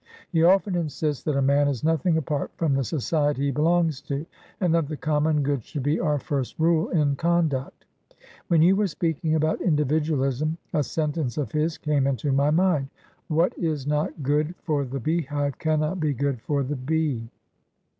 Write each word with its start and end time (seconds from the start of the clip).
He 0.31 0.41
often 0.41 0.73
insists 0.73 1.21
that 1.25 1.37
a 1.37 1.43
man 1.43 1.67
is 1.67 1.83
nothing 1.83 2.17
apart 2.17 2.49
from 2.57 2.73
the 2.73 2.83
society 2.83 3.43
he 3.43 3.51
belongs 3.51 4.01
to, 4.01 4.25
and 4.59 4.73
that 4.73 4.87
the 4.87 4.97
common 4.97 5.43
good 5.43 5.63
should 5.63 5.83
be 5.83 5.99
our 5.99 6.17
first 6.17 6.57
rule 6.57 6.89
in 6.89 7.15
conduct. 7.15 7.85
When 8.47 8.63
you 8.63 8.75
were 8.75 8.87
speaking 8.87 9.35
about 9.35 9.61
individualism 9.61 10.57
a 10.73 10.81
sentence 10.81 11.37
of 11.37 11.51
his 11.51 11.77
came 11.77 12.07
into 12.07 12.31
my 12.31 12.49
mind. 12.49 12.87
'What 13.27 13.55
is 13.59 13.85
not 13.85 14.23
good 14.23 14.55
for 14.63 14.85
the 14.85 14.99
beehive 14.99 15.59
cannot 15.59 15.99
be 15.99 16.15
good 16.15 16.41
for 16.41 16.63
the 16.63 16.75
bee.'" 16.77 17.29